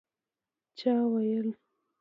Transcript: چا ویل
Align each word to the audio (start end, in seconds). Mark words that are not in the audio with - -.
چا 0.79 0.93
ویل 1.11 1.47